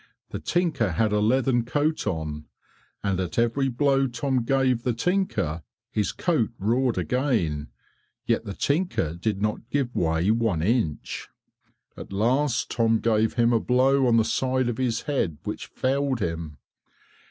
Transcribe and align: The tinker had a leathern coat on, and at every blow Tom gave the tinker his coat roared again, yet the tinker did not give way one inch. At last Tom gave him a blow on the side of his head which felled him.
The 0.31 0.39
tinker 0.39 0.93
had 0.93 1.11
a 1.11 1.19
leathern 1.19 1.63
coat 1.63 2.07
on, 2.07 2.47
and 3.03 3.19
at 3.19 3.37
every 3.37 3.69
blow 3.69 4.07
Tom 4.07 4.45
gave 4.45 4.81
the 4.81 4.93
tinker 4.93 5.61
his 5.91 6.11
coat 6.11 6.49
roared 6.57 6.97
again, 6.97 7.67
yet 8.25 8.43
the 8.43 8.55
tinker 8.55 9.13
did 9.13 9.43
not 9.43 9.69
give 9.69 9.95
way 9.95 10.31
one 10.31 10.63
inch. 10.63 11.29
At 11.95 12.11
last 12.11 12.71
Tom 12.71 12.97
gave 12.99 13.35
him 13.35 13.53
a 13.53 13.59
blow 13.59 14.07
on 14.07 14.17
the 14.17 14.25
side 14.25 14.69
of 14.69 14.79
his 14.79 15.01
head 15.01 15.37
which 15.43 15.67
felled 15.67 16.19
him. 16.19 16.57